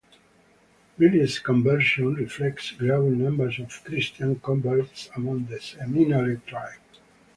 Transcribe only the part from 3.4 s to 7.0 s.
of Christian converts among the Seminole tribe.